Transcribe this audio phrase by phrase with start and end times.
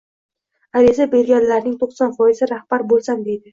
[0.81, 3.47] Ariza berganlarning to‘qson foizi rahbar bo‘lsam deydi.